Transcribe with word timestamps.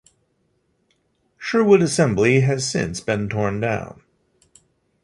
Sherwood 1.37 1.83
Assembly 1.83 2.39
has 2.41 2.67
since 2.67 2.99
been 3.01 3.29
torn 3.29 3.59
down. 3.59 4.01